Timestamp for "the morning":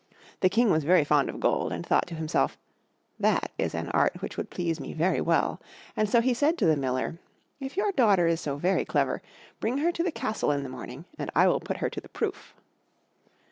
10.63-11.05